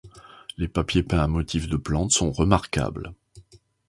Les 0.57 0.67
papiers 0.67 1.03
peints 1.03 1.21
à 1.21 1.27
motifs 1.27 1.67
de 1.69 1.77
plantes 1.77 2.09
sont 2.09 2.31
remarquables. 2.31 3.13